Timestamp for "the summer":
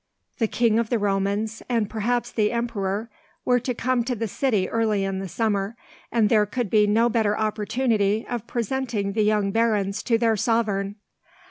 5.19-5.75